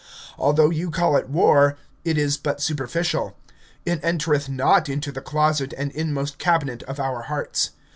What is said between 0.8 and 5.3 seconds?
call it war, it is but superficial; it entereth not into the